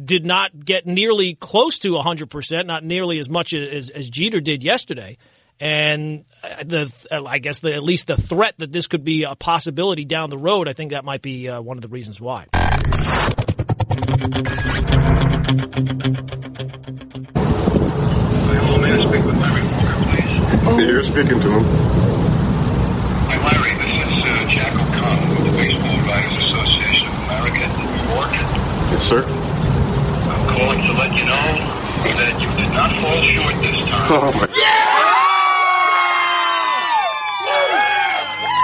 [0.04, 4.64] did not get nearly close to 100%, not nearly as much as, as Jeter did
[4.64, 5.18] yesterday.
[5.60, 9.24] And uh, the, uh, I guess the, at least the threat that this could be
[9.24, 12.20] a possibility down the road, I think that might be uh, one of the reasons
[12.20, 12.48] why.
[13.92, 14.00] Hello,
[18.80, 20.88] may I speak with Larry Walker, please?
[20.88, 21.64] You're speaking to him.
[23.28, 23.76] Hi, Larry.
[23.84, 28.32] This is uh, Jack O'Connell with the Baseball Writers Association of America in New York.
[28.96, 29.28] Yes, sir.
[29.28, 31.52] I'm calling to let you know
[32.16, 34.08] that you did not fall short this time.
[34.08, 34.48] Oh my.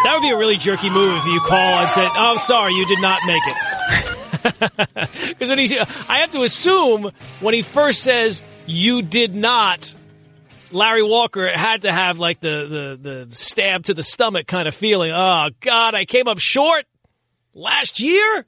[0.08, 2.72] That would be a really jerky move if you call and say, "Oh, I'm sorry,
[2.72, 4.14] you did not make it."
[4.44, 9.96] Because when he, I have to assume when he first says you did not,
[10.72, 14.76] Larry Walker had to have like the the the stab to the stomach kind of
[14.76, 15.12] feeling.
[15.12, 16.86] Oh God, I came up short
[17.54, 18.46] last year.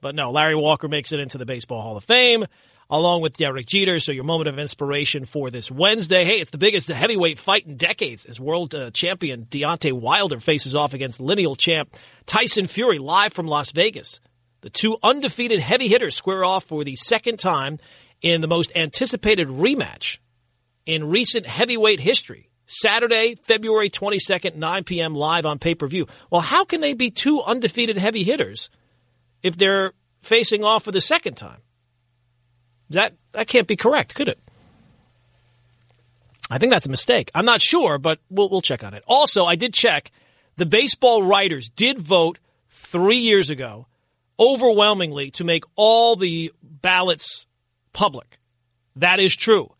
[0.00, 2.46] But no, Larry Walker makes it into the Baseball Hall of Fame
[2.90, 3.98] along with Derek Jeter.
[3.98, 6.24] So your moment of inspiration for this Wednesday.
[6.24, 10.74] Hey, it's the biggest heavyweight fight in decades as world uh, champion Deontay Wilder faces
[10.74, 14.20] off against lineal champ Tyson Fury live from Las Vegas.
[14.62, 17.78] The two undefeated heavy hitters square off for the second time
[18.22, 20.18] in the most anticipated rematch
[20.86, 22.48] in recent heavyweight history.
[22.64, 25.12] Saturday, February 22nd, 9 p.m.
[25.14, 26.06] live on pay-per-view.
[26.30, 28.70] Well, how can they be two undefeated heavy hitters
[29.42, 31.60] if they're facing off for the second time?
[32.90, 34.38] That that can't be correct, could it?
[36.50, 37.30] I think that's a mistake.
[37.34, 39.02] I'm not sure, but we'll we'll check on it.
[39.06, 40.10] Also, I did check.
[40.56, 43.86] The baseball writers did vote three years ago,
[44.38, 47.46] overwhelmingly, to make all the ballots
[47.92, 48.38] public.
[48.96, 49.72] That is true.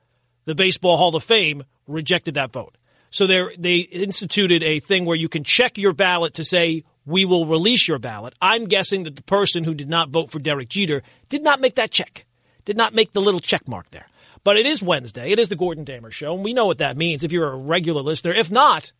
[0.45, 2.77] The Baseball Hall of Fame rejected that vote.
[3.11, 7.25] So they they instituted a thing where you can check your ballot to say we
[7.25, 8.35] will release your ballot.
[8.41, 11.75] I'm guessing that the person who did not vote for Derek Jeter did not make
[11.75, 12.25] that check,
[12.65, 14.07] did not make the little check mark there.
[14.45, 15.31] But it is Wednesday.
[15.31, 17.57] It is the Gordon Damer Show, and we know what that means if you're a
[17.57, 18.33] regular listener.
[18.33, 18.93] If not,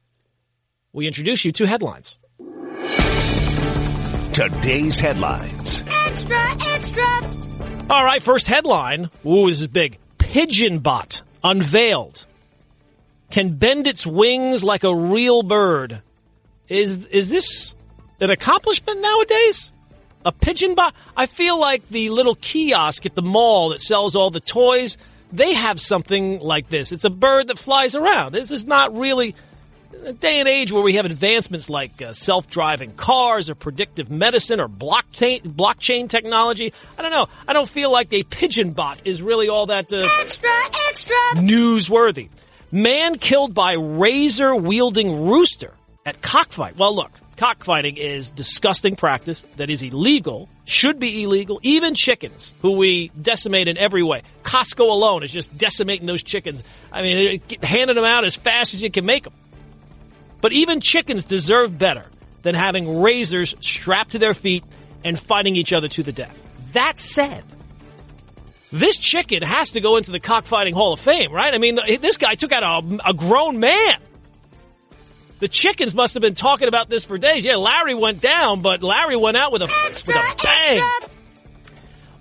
[0.93, 2.19] we introduce you to headlines.
[4.33, 5.83] Today's headlines.
[6.07, 7.05] Extra, extra.
[7.91, 9.11] All right, first headline.
[9.27, 9.99] Ooh, this is big.
[10.17, 12.25] Pigeon bot unveiled.
[13.31, 16.01] Can bend its wings like a real bird.
[16.67, 17.75] Is is this
[18.21, 19.71] an accomplishment nowadays?
[20.25, 20.95] A pigeon bot?
[21.15, 24.97] I feel like the little kiosk at the mall that sells all the toys,
[25.31, 26.91] they have something like this.
[26.91, 28.33] It's a bird that flies around.
[28.33, 29.35] This is not really
[30.05, 34.61] a day and age where we have advancements like uh, self-driving cars or predictive medicine
[34.61, 36.73] or blockchain blockchain technology.
[36.99, 37.29] I don't know.
[37.47, 40.51] I don't feel like a pigeon bot is really all that uh, Extra,
[40.89, 41.17] extra.
[41.35, 42.29] newsworthy.
[42.71, 45.75] Man killed by razor wielding rooster
[46.07, 46.77] at cockfight.
[46.79, 51.61] Well, look, cockfighting is disgusting practice that is illegal, should be illegal.
[51.63, 54.23] Even chickens, who we decimate in every way.
[54.43, 56.63] Costco alone is just decimating those chickens.
[56.91, 59.35] I mean, handing them out as fast as you can make them.
[60.43, 62.05] But even chickens deserve better
[62.43, 64.65] than having razors strapped to their feet
[65.05, 66.39] and fighting each other to the death.
[66.73, 67.45] That said,
[68.71, 71.55] This chicken has to go into the cockfighting Hall of Fame, right?
[71.55, 74.01] I mean, this guy took out a, a grown man.
[75.39, 77.45] The chickens must have been talking about this for days.
[77.45, 80.83] Yeah, Larry went down, but Larry went out with a Extra, with a bang.
[80.83, 81.11] extra.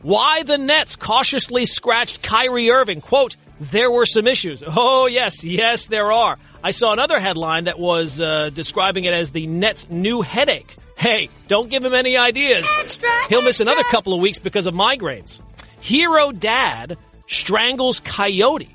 [0.01, 3.01] Why the Nets cautiously scratched Kyrie Irving?
[3.01, 4.63] Quote, there were some issues.
[4.65, 6.37] Oh, yes, yes, there are.
[6.63, 10.75] I saw another headline that was uh, describing it as the Nets' new headache.
[10.97, 12.67] Hey, don't give him any ideas.
[12.79, 15.39] Extra, He'll miss another couple of weeks because of migraines.
[15.79, 16.97] Hero dad
[17.27, 18.69] strangles coyote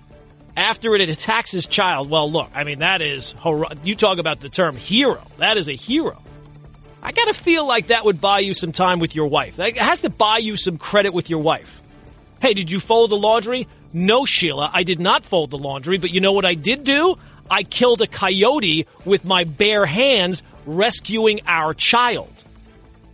[0.56, 2.08] after it attacks his child.
[2.08, 5.22] Well, look, I mean, that is, hor- you talk about the term hero.
[5.36, 6.20] That is a hero.
[7.02, 9.58] I gotta feel like that would buy you some time with your wife.
[9.60, 11.80] It has to buy you some credit with your wife.
[12.40, 13.66] Hey, did you fold the laundry?
[13.92, 17.16] No, Sheila, I did not fold the laundry, but you know what I did do?
[17.50, 22.32] I killed a coyote with my bare hands rescuing our child.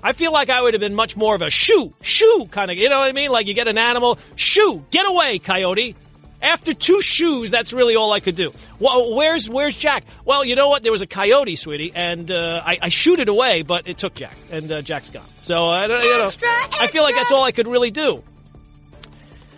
[0.03, 2.77] I feel like I would have been much more of a shoo, shoo kind of,
[2.77, 3.31] you know what I mean?
[3.31, 5.95] Like you get an animal, shoo, get away, coyote.
[6.41, 8.53] After two shoes, that's really all I could do.
[8.81, 10.03] Well, where's where's Jack?
[10.25, 10.83] Well, you know what?
[10.83, 14.15] There was a coyote, sweetie, and uh, I, I shoot it away, but it took
[14.17, 15.29] Jack, and uh, Jack's gone.
[15.43, 16.49] So I don't, you know, Extra,
[16.81, 18.25] I feel like that's all I could really do.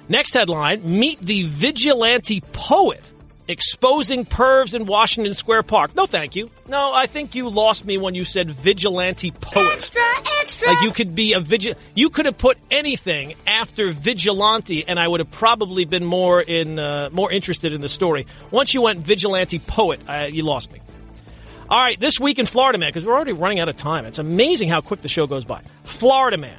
[0.09, 3.11] Next headline: Meet the vigilante poet
[3.49, 5.95] exposing pervs in Washington Square Park.
[5.95, 6.51] No, thank you.
[6.69, 9.73] No, I think you lost me when you said vigilante poet.
[9.73, 10.03] Extra,
[10.41, 10.69] extra.
[10.69, 11.75] Like you could be a vigil.
[11.95, 16.79] You could have put anything after vigilante, and I would have probably been more in
[16.79, 18.27] uh, more interested in the story.
[18.51, 20.81] Once you went vigilante poet, uh, you lost me.
[21.69, 24.05] All right, this week in Florida Man, because we're already running out of time.
[24.05, 25.63] It's amazing how quick the show goes by.
[25.85, 26.59] Florida Man.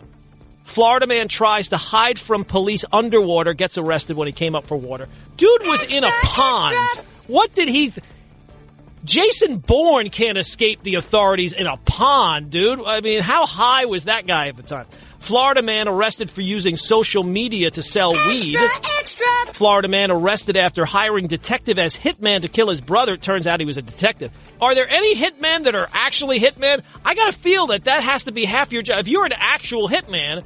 [0.65, 4.75] Florida man tries to hide from police underwater, gets arrested when he came up for
[4.75, 5.07] water.
[5.37, 6.75] Dude was in a pond.
[6.75, 7.05] extra.
[7.27, 7.91] What did he?
[7.91, 8.03] Th-
[9.03, 12.81] Jason Bourne can't escape the authorities in a pond, dude.
[12.85, 14.87] I mean, how high was that guy at the time?
[15.25, 18.55] Florida man arrested for using social media to sell weed.
[18.55, 19.53] Extra, extra.
[19.55, 23.15] Florida man arrested after hiring detective as hitman to kill his brother.
[23.15, 24.31] It turns out he was a detective.
[24.61, 26.83] Are there any hitmen that are actually hitmen?
[27.03, 28.99] I got to feel that that has to be half your job.
[28.99, 30.43] If you're an actual hitman,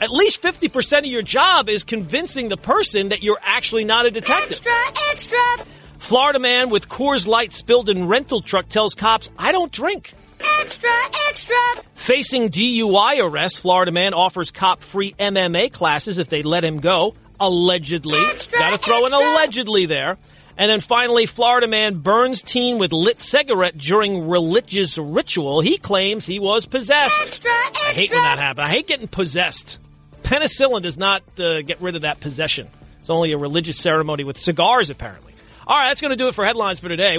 [0.00, 4.12] at least 50% of your job is convincing the person that you're actually not a
[4.12, 4.64] detective.
[4.64, 5.66] Extra, extra.
[5.98, 10.12] Florida man with Coors Light spilled in rental truck tells cops, I don't drink.
[10.60, 10.90] Extra,
[11.28, 11.56] extra.
[11.94, 17.14] Facing DUI arrest, Florida man offers cop free MMA classes if they let him go.
[17.40, 18.18] Allegedly.
[18.30, 20.18] Extra, Gotta throw an allegedly there.
[20.56, 25.60] And then finally, Florida man burns teen with lit cigarette during religious ritual.
[25.60, 27.20] He claims he was possessed.
[27.20, 27.88] Extra, extra.
[27.88, 28.64] I hate when that happens.
[28.64, 29.80] I hate getting possessed.
[30.22, 32.68] Penicillin does not uh, get rid of that possession.
[33.00, 35.34] It's only a religious ceremony with cigars, apparently.
[35.66, 37.18] All right, that's going to do it for headlines for today.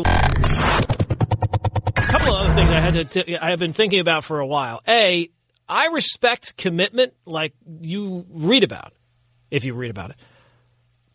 [2.55, 4.81] Things I had to t- I have been thinking about for a while.
[4.87, 5.29] A,
[5.67, 8.93] I respect commitment like you read about,
[9.51, 10.15] if you read about it.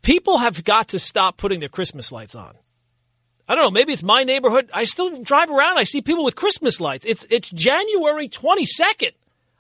[0.02, 2.54] People have got to stop putting their Christmas lights on.
[3.48, 3.70] I don't know.
[3.70, 4.70] Maybe it's my neighborhood.
[4.74, 5.78] I still drive around.
[5.78, 7.06] I see people with Christmas lights.
[7.06, 9.12] It's it's January twenty second.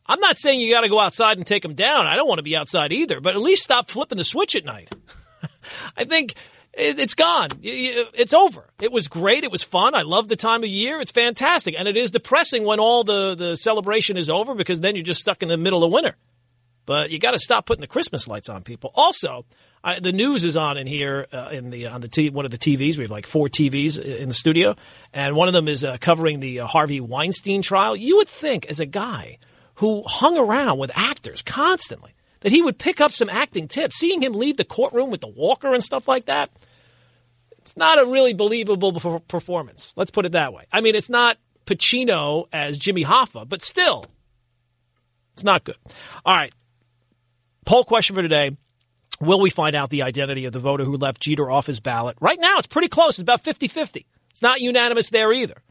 [0.06, 2.06] I'm not saying you got to go outside and take them down.
[2.06, 3.20] I don't want to be outside either.
[3.20, 4.90] But at least stop flipping the switch at night.
[5.96, 6.34] I think
[6.72, 7.48] it's gone.
[7.62, 8.64] It's over.
[8.80, 9.44] It was great.
[9.44, 9.94] It was fun.
[9.94, 11.00] I love the time of year.
[11.00, 14.94] It's fantastic, and it is depressing when all the the celebration is over because then
[14.94, 16.16] you're just stuck in the middle of winter.
[16.86, 18.90] But you got to stop putting the Christmas lights on people.
[18.94, 19.44] Also,
[19.82, 22.50] I, the news is on in here uh, in the on the t- one of
[22.50, 22.96] the TVs.
[22.96, 24.76] We have like four TVs in the studio,
[25.12, 27.96] and one of them is uh, covering the uh, Harvey Weinstein trial.
[27.96, 29.38] You would think, as a guy
[29.76, 33.96] who hung around with actors constantly, that he would pick up some acting tips.
[33.96, 36.50] Seeing him leave the courtroom with the walker and stuff like that,
[37.70, 39.94] it's not a really believable performance.
[39.96, 40.64] Let's put it that way.
[40.72, 44.06] I mean, it's not Pacino as Jimmy Hoffa, but still,
[45.34, 45.76] it's not good.
[46.24, 46.52] All right.
[47.64, 48.56] Poll question for today.
[49.20, 52.16] Will we find out the identity of the voter who left Jeter off his ballot?
[52.20, 53.10] Right now, it's pretty close.
[53.10, 54.04] It's about 50 50.
[54.32, 55.62] It's not unanimous there either.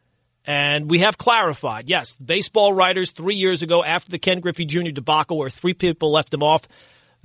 [0.45, 4.91] And we have clarified, yes, baseball writers three years ago after the Ken Griffey Jr.
[4.91, 6.61] debacle, where three people left him off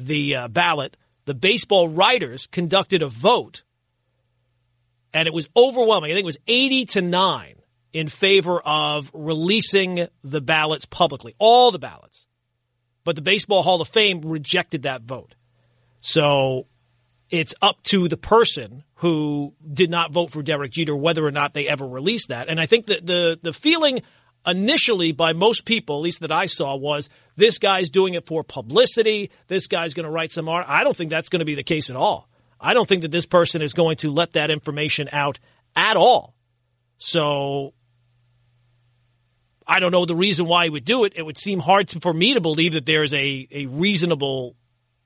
[0.00, 3.62] the uh, ballot, the baseball writers conducted a vote,
[5.14, 6.10] and it was overwhelming.
[6.10, 7.54] I think it was 80 to 9
[7.92, 12.26] in favor of releasing the ballots publicly, all the ballots.
[13.04, 15.34] But the Baseball Hall of Fame rejected that vote.
[16.00, 16.66] So
[17.30, 21.54] it's up to the person who did not vote for Derek Jeter whether or not
[21.54, 22.48] they ever release that.
[22.48, 24.02] And I think that the the feeling
[24.46, 28.42] initially by most people, at least that I saw, was this guy's doing it for
[28.42, 29.30] publicity.
[29.46, 30.66] This guy's going to write some art.
[30.68, 32.28] I don't think that's going to be the case at all.
[32.64, 35.38] I don't think that this person is going to let that information out
[35.76, 36.34] at all.
[36.96, 37.74] So
[39.66, 41.12] I don't know the reason why he would do it.
[41.16, 44.56] It would seem hard to, for me to believe that there's a, a reasonable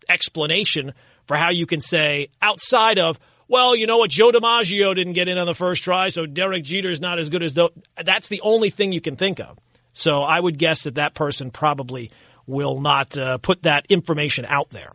[0.08, 0.94] explanation
[1.26, 5.26] for how you can say outside of well, you know what, Joe DiMaggio didn't get
[5.26, 7.70] in on the first try, so Derek Jeter's not as good as though.
[7.96, 9.58] That's the only thing you can think of.
[9.94, 12.12] So I would guess that that person probably
[12.46, 14.92] will not uh, put that information out there.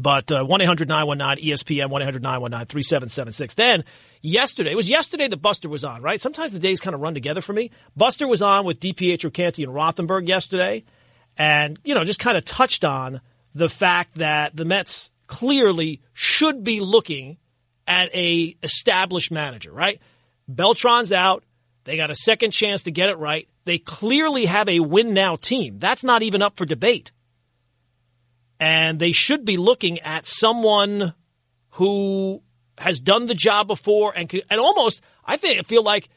[0.00, 3.54] But uh, 1 800 919 ESPN, 1 800 919 3776.
[3.54, 3.84] Then,
[4.22, 6.20] yesterday, it was yesterday that Buster was on, right?
[6.20, 7.70] Sometimes the days kind of run together for me.
[7.96, 10.84] Buster was on with DiPietro Canty and Rothenberg yesterday,
[11.36, 13.20] and, you know, just kind of touched on
[13.54, 17.38] the fact that the Mets clearly should be looking
[17.86, 20.00] at a established manager, right?
[20.48, 21.44] Beltran's out.
[21.84, 23.48] They got a second chance to get it right.
[23.64, 25.78] They clearly have a win now team.
[25.78, 27.10] That's not even up for debate.
[28.60, 31.14] And they should be looking at someone
[31.70, 32.42] who
[32.78, 36.08] has done the job before and and almost I think feel like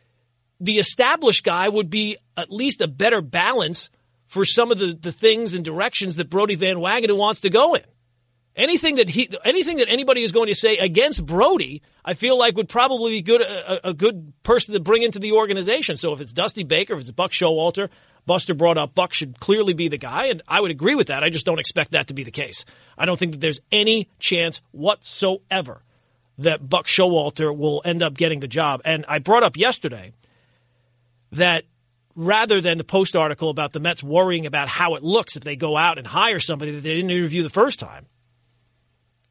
[0.60, 3.90] the established guy would be at least a better balance
[4.28, 7.76] for some of the, the things and directions that Brodie Van Wagenen wants to go
[7.76, 7.84] in.
[8.56, 12.56] Anything that he, anything that anybody is going to say against Brodie, I feel like
[12.56, 15.98] would probably be good, a, a good person to bring into the organization.
[15.98, 17.90] So if it's Dusty Baker, if it's Buck Showalter,
[18.26, 21.24] Buster brought up Buck should clearly be the guy, and I would agree with that.
[21.24, 22.66] I just don't expect that to be the case.
[22.98, 25.84] I don't think that there's any chance whatsoever
[26.40, 28.82] that Buck Showalter will end up getting the job.
[28.86, 30.14] And I brought up yesterday
[31.32, 31.66] that
[32.16, 35.56] rather than the post article about the Mets worrying about how it looks if they
[35.56, 38.06] go out and hire somebody that they didn't interview the first time,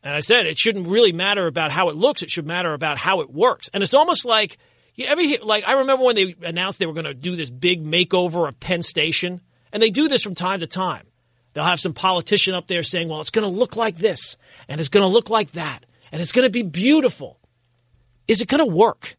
[0.03, 2.99] and I said it shouldn't really matter about how it looks; it should matter about
[2.99, 3.69] how it works.
[3.73, 4.59] And it's almost like
[4.95, 7.51] you ever hear, like I remember when they announced they were going to do this
[7.51, 9.41] big makeover of Penn Station,
[9.73, 11.07] and they do this from time to time.
[11.53, 14.37] They'll have some politician up there saying, "Well, it's going to look like this,
[14.69, 17.39] and it's going to look like that, and it's going to be beautiful."
[18.29, 19.17] Is it going to work?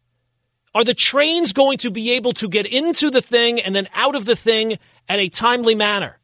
[0.75, 4.15] Are the trains going to be able to get into the thing and then out
[4.15, 6.17] of the thing at a timely manner?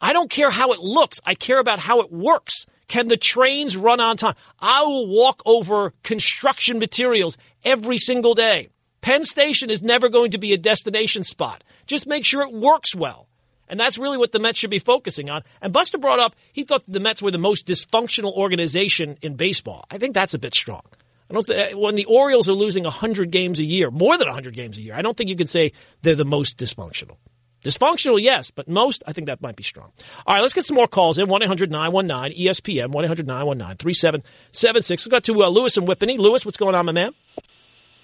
[0.00, 1.20] I don't care how it looks.
[1.24, 2.66] I care about how it works.
[2.86, 4.34] Can the trains run on time?
[4.60, 8.68] I will walk over construction materials every single day.
[9.00, 11.62] Penn Station is never going to be a destination spot.
[11.86, 13.28] Just make sure it works well.
[13.68, 15.42] And that's really what the Mets should be focusing on.
[15.60, 19.84] And Buster brought up he thought the Mets were the most dysfunctional organization in baseball.
[19.90, 20.82] I think that's a bit strong.
[21.30, 24.54] I don't th- when the Orioles are losing 100 games a year, more than 100
[24.54, 27.16] games a year, I don't think you can say they're the most dysfunctional.
[27.64, 29.90] Dysfunctional, yes, but most, I think that might be strong.
[30.26, 31.28] All right, let's get some more calls in.
[31.28, 35.04] 1 800 919 ESPN, 1 800 919 3776.
[35.04, 36.18] We've got to uh, Lewis and Whippany.
[36.18, 37.12] Lewis, what's going on, my man?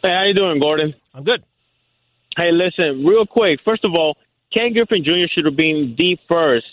[0.04, 0.92] Hey, how you doing, Gordon?
[1.14, 1.42] I'm good.
[2.36, 3.60] Hey, listen, real quick.
[3.64, 4.18] First of all,
[4.52, 5.28] Ken Griffey Jr.
[5.32, 6.66] should have been the first.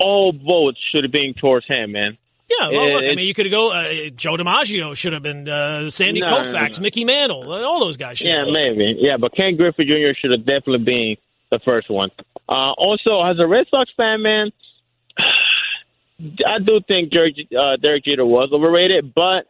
[0.00, 2.18] All votes should have been towards him, man.
[2.50, 3.70] Yeah, well, look, I It- mean, you could go.
[3.70, 6.82] Uh, Joe DiMaggio should have been uh, Sandy No, no, Koufax, no.
[6.82, 8.18] Mickey Mantle, uh, all those guys.
[8.18, 8.96] Should Yeah, have maybe.
[8.98, 10.18] Yeah, but Ken Griffey Jr.
[10.20, 11.16] should have definitely been
[11.50, 12.10] the first one.
[12.48, 14.50] Uh, also, as a Red Sox fan, man,
[15.18, 19.46] I do think Derek, uh, Derek Jeter was overrated, but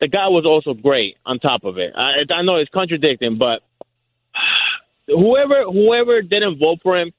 [0.00, 1.92] the guy was also great on top of it.
[1.96, 3.62] I, I know it's contradicting, but
[5.06, 7.12] whoever whoever didn't vote for him,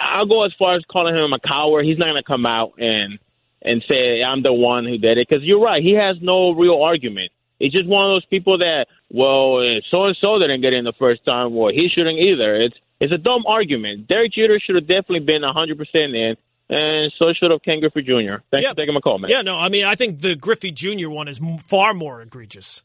[0.00, 1.84] I'll go as far as calling him a coward.
[1.84, 3.18] He's not going to come out and
[3.62, 5.82] and say I'm the one who did it because you're right.
[5.82, 7.32] He has no real argument.
[7.58, 10.92] It's just one of those people that well, so and so didn't get in the
[10.98, 11.54] first time.
[11.54, 12.54] Well, he shouldn't either.
[12.56, 14.08] It's it's a dumb argument.
[14.08, 16.36] Derek Jeter should have definitely been 100 percent in,
[16.68, 18.42] and so should have Ken Griffey Jr.
[18.50, 18.70] Thanks Yeah.
[18.70, 19.30] for taking my call, man.
[19.30, 21.08] Yeah, no, I mean, I think the Griffey Jr.
[21.08, 22.82] one is far more egregious.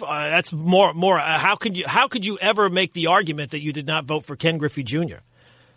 [0.00, 1.18] Uh, that's more more.
[1.20, 4.06] Uh, how could you how could you ever make the argument that you did not
[4.06, 5.16] vote for Ken Griffey Jr.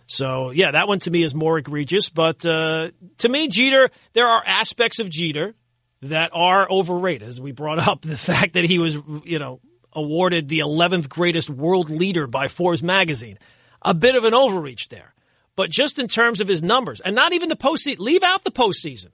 [0.06, 2.08] So yeah, that one to me is more egregious.
[2.10, 5.56] But uh, to me, Jeter, there are aspects of Jeter
[6.04, 7.28] that are overrated.
[7.28, 9.60] As we brought up, the fact that he was you know
[9.92, 13.38] awarded the 11th greatest world leader by Forbes magazine,
[13.82, 15.14] a bit of an overreach there.
[15.58, 18.52] But just in terms of his numbers, and not even the postseason, leave out the
[18.52, 19.08] postseason.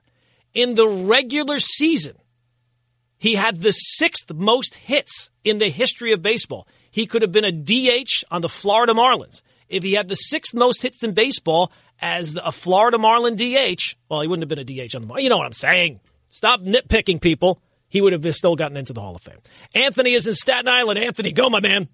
[0.54, 2.18] In the regular season,
[3.18, 6.68] he had the sixth most hits in the history of baseball.
[6.91, 9.41] He could have been a DH on the Florida Marlins.
[9.70, 11.72] If he had the sixth most hits in baseball
[12.02, 15.22] as a Florida Marlin DH, well, he wouldn't have been a DH on the Marlins.
[15.22, 16.02] You know what I'm saying.
[16.28, 17.62] Stop nitpicking people.
[17.88, 19.39] He would have still gotten into the Hall of Fame.
[19.74, 21.00] Anthony is in Staten Island.
[21.00, 21.88] Anthony, go, my man.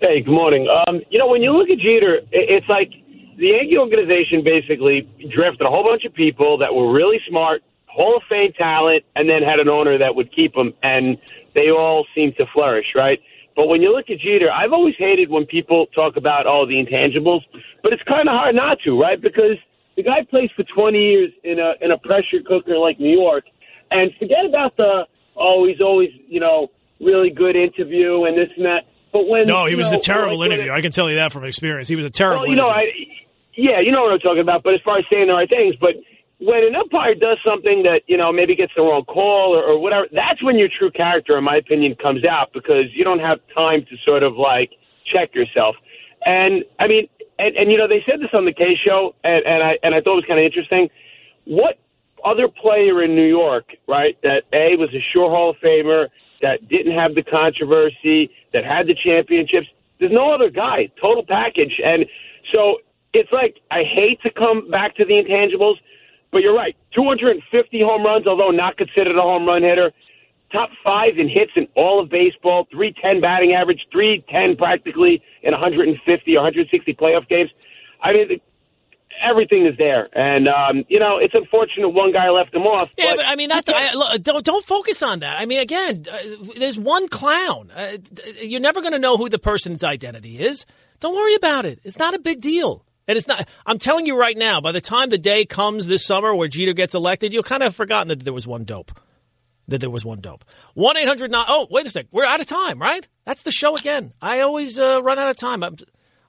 [0.00, 0.68] Hey, good morning.
[0.68, 2.92] Um, you know, when you look at Jeter, it's like
[3.38, 8.16] the Yankee organization basically drafted a whole bunch of people that were really smart, Hall
[8.16, 11.16] of Fame talent, and then had an owner that would keep them, and
[11.54, 13.18] they all seem to flourish, right?
[13.56, 16.74] But when you look at Jeter, I've always hated when people talk about all the
[16.74, 17.40] intangibles,
[17.82, 19.20] but it's kind of hard not to, right?
[19.20, 19.56] Because
[19.96, 23.44] the guy plays for 20 years in a in a pressure cooker like New York,
[23.90, 26.68] and forget about the oh he's always you know
[27.00, 28.82] really good interview and this and that.
[29.12, 30.70] But when No, he was know, a terrible like interview.
[30.70, 31.88] it- I can tell you that from experience.
[31.88, 33.06] He was a terrible well, you know, interview.
[33.06, 33.27] I,
[33.58, 34.62] yeah, you know what I'm talking about.
[34.62, 35.96] But as far as saying the right things, but
[36.38, 39.78] when an umpire does something that you know maybe gets the wrong call or, or
[39.80, 43.40] whatever, that's when your true character, in my opinion, comes out because you don't have
[43.54, 44.70] time to sort of like
[45.04, 45.74] check yourself.
[46.24, 47.08] And I mean,
[47.40, 49.92] and, and you know, they said this on the Kay show, and, and I and
[49.92, 50.88] I thought it was kind of interesting.
[51.44, 51.78] What
[52.24, 56.08] other player in New York, right, that A was a sure Hall of Famer,
[56.42, 59.66] that didn't have the controversy, that had the championships.
[59.98, 61.80] There's no other guy, total package.
[61.84, 62.06] And
[62.52, 62.78] so
[63.12, 65.76] it's like I hate to come back to the intangibles,
[66.30, 66.76] but you're right.
[66.94, 69.92] 250 home runs, although not considered a home run hitter.
[70.52, 76.00] Top five in hits in all of baseball, 310 batting average, 310 practically in 150
[76.32, 77.50] or 160 playoff games.
[78.02, 78.40] I mean,
[79.22, 82.88] everything is there, and um, you know it's unfortunate one guy left him off.
[82.96, 85.36] Yeah, but, I mean, not, I, look, don't don't focus on that.
[85.38, 86.18] I mean, again, uh,
[86.56, 87.70] there's one clown.
[87.74, 87.98] Uh,
[88.40, 90.64] you're never going to know who the person's identity is.
[91.00, 91.80] Don't worry about it.
[91.84, 92.84] It's not a big deal.
[93.08, 96.04] And it's not, I'm telling you right now, by the time the day comes this
[96.04, 98.92] summer where Jeter gets elected, you'll kind of have forgotten that there was one dope.
[99.66, 100.44] That there was one dope.
[100.74, 102.06] 1 800 Oh, wait a sec.
[102.12, 103.06] We're out of time, right?
[103.24, 104.12] That's the show again.
[104.20, 105.62] I always uh, run out of time.
[105.62, 105.76] I'm,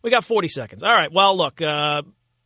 [0.02, 0.84] we got 40 seconds.
[0.84, 1.12] All right.
[1.12, 2.02] Well, look, uh,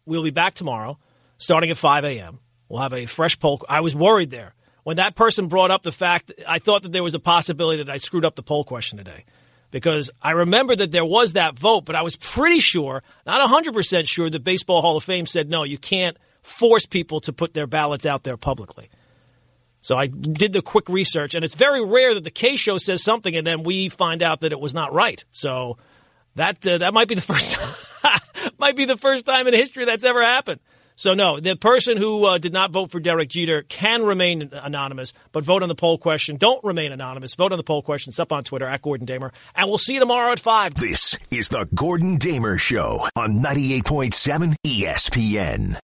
[0.05, 0.97] we'll be back tomorrow
[1.37, 2.39] starting at 5 a.m.
[2.69, 3.63] We'll have a fresh poll.
[3.69, 7.03] I was worried there when that person brought up the fact, I thought that there
[7.03, 9.25] was a possibility that I screwed up the poll question today
[9.73, 14.07] because I remember that there was that vote, but I was pretty sure, not 100%
[14.07, 17.65] sure, that Baseball Hall of Fame said, no, you can't force people to put their
[17.65, 18.91] ballots out there publicly.
[19.81, 23.03] So I did the quick research, and it's very rare that the Kay show says
[23.03, 25.25] something and then we find out that it was not right.
[25.31, 25.79] So
[26.35, 27.57] that uh, that might be the first
[28.59, 30.61] might be the first time in history that's ever happened.
[30.95, 35.13] So no, the person who uh, did not vote for Derek Jeter can remain anonymous,
[35.31, 36.37] but vote on the poll question.
[36.37, 37.35] Don't remain anonymous.
[37.35, 38.11] Vote on the poll question.
[38.11, 40.75] It's up on Twitter at Gordon Damer, and we'll see you tomorrow at five.
[40.75, 45.79] This is the Gordon Damer Show on 98.7 ESPN.